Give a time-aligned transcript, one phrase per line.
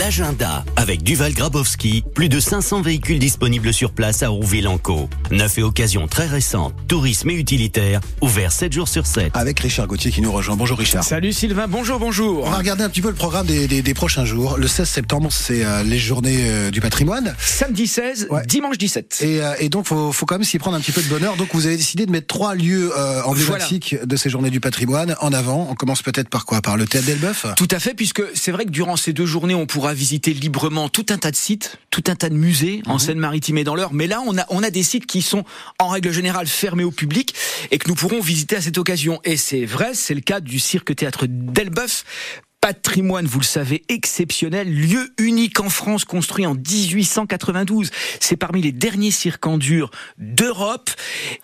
[0.00, 5.08] L'agenda avec Duval Grabowski, plus de 500 véhicules disponibles sur place à Rouville-en-Caux.
[5.30, 9.30] Neuf et occasions très récentes, tourisme et utilitaire, ouvert 7 jours sur 7.
[9.34, 10.56] Avec Richard Gauthier qui nous rejoint.
[10.56, 11.04] Bonjour Richard.
[11.04, 12.42] Salut Sylvain, bonjour, bonjour.
[12.44, 14.56] On va regarder un petit peu le programme des, des, des prochains jours.
[14.58, 17.36] Le 16 septembre, c'est euh, les journées euh, du patrimoine.
[17.38, 18.44] Samedi 16, Ouais.
[18.44, 19.18] dimanche 17.
[19.20, 21.36] Et, euh, et donc, faut, faut quand même s'y prendre un petit peu de bonheur.
[21.36, 25.14] Donc, vous avez décidé de mettre trois lieux euh, emblématiques de ces journées du patrimoine
[25.20, 25.68] en avant.
[25.70, 26.60] On commence peut-être par quoi?
[26.60, 27.46] Par le théâtre d'Elbeuf?
[27.56, 30.88] Tout à fait, puisque c'est vrai que durant ces deux journées, on pourra visiter librement
[30.88, 33.92] tout un tas de sites, tout un tas de musées en Seine-Maritime et dans l'Eure.
[33.92, 35.44] Mais là, on a, on a des sites qui sont
[35.78, 37.34] en règle générale fermés au public
[37.70, 39.20] et que nous pourrons visiter à cette occasion.
[39.24, 42.06] Et c'est vrai, c'est le cas du cirque-théâtre d'Elbeuf.
[42.66, 47.92] Patrimoine, vous le savez, exceptionnel, lieu unique en France, construit en 1892.
[48.18, 50.90] C'est parmi les derniers cirques en dur d'Europe.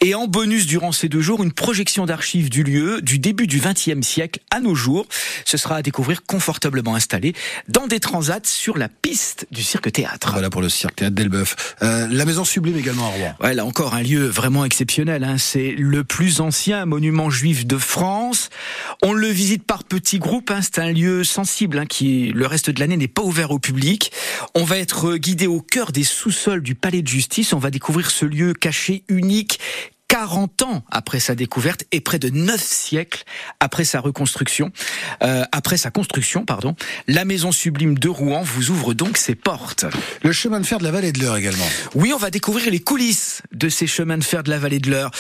[0.01, 3.61] Et en bonus, durant ces deux jours, une projection d'archives du lieu du début du
[3.61, 5.07] XXe siècle à nos jours.
[5.45, 7.35] Ce sera à découvrir confortablement installé
[7.69, 10.33] dans des transats sur la piste du cirque-théâtre.
[10.33, 11.77] Voilà pour le cirque théâtre d'Elbeuf.
[11.85, 13.35] Euh, la maison sublime également à Rouen.
[13.41, 15.23] Ouais, là encore un lieu vraiment exceptionnel.
[15.23, 15.39] Hein.
[15.39, 18.51] C'est le plus ancien monument juif de France.
[19.03, 20.51] On le visite par petits groupes.
[20.51, 20.63] Hein.
[20.63, 24.13] C'est un lieu sensible hein, qui, le reste de l'année, n'est pas ouvert au public.
[24.55, 27.53] On va être guidé au cœur des sous-sols du palais de justice.
[27.53, 29.61] On va découvrir ce lieu caché, unique.
[30.13, 33.25] 40 ans après sa découverte et près de 9 siècles
[33.61, 34.71] après sa reconstruction,
[35.23, 36.77] euh, après sa construction, pardon,
[37.09, 39.87] la maison sublime de Rouen vous ouvre donc ses portes.
[40.23, 41.65] Le chemin de fer de la vallée de l'Eure également.
[41.95, 44.91] Oui, on va découvrir les coulisses de ces chemins de fer de la vallée de
[44.91, 45.11] l'Eure.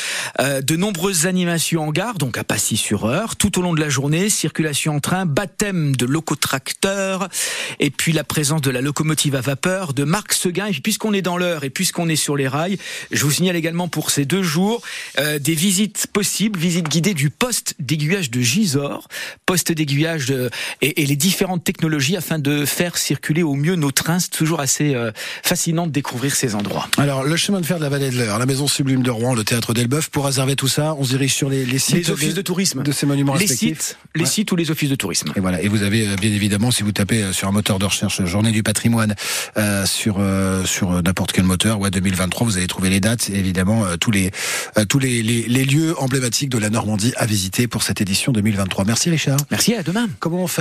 [0.41, 4.29] Euh, de nombreuses animations en gare, donc à Passy-sur-Eure, tout au long de la journée,
[4.29, 7.31] circulation en train, baptême de locotracteurs,
[7.81, 10.67] et puis la présence de la locomotive à vapeur de Marc Seguin.
[10.67, 12.77] Et puis puisqu'on est dans l'heure et puisqu'on est sur les rails,
[13.11, 14.82] je vous signale également pour ces deux jours
[15.19, 19.09] euh, des visites possibles, visites guidées du poste d'aiguillage de Gisors,
[19.47, 23.91] poste d'aiguillage de- et, et les différentes technologies afin de faire circuler au mieux nos
[23.91, 24.19] trains.
[24.19, 25.11] C'est toujours assez euh,
[25.43, 26.89] fascinant de découvrir ces endroits.
[26.99, 29.35] Alors, le chemin de fer de la vallée de l'Eure, la maison sublime de Rouen,
[29.35, 30.09] le théâtre d'Elbeuf.
[30.11, 32.83] Pour réserver tout ça, on se dirige sur les, les sites Les offices de tourisme.
[32.83, 33.79] de ces monuments les respectifs.
[33.81, 35.33] sites, les sites ou les offices de tourisme.
[35.37, 35.61] Et voilà.
[35.63, 38.25] Et vous avez euh, bien évidemment, si vous tapez euh, sur un moteur de recherche
[38.25, 39.15] Journée du patrimoine
[39.57, 43.31] euh, sur euh, sur euh, n'importe quel moteur, ouais 2023, vous allez trouver les dates
[43.31, 44.31] évidemment euh, tous les
[44.72, 48.33] euh, tous les, les les lieux emblématiques de la Normandie à visiter pour cette édition
[48.33, 48.85] 2023.
[48.85, 49.39] Merci Richard.
[49.51, 50.09] Merci, à demain.
[50.21, 50.61] Comment on fait?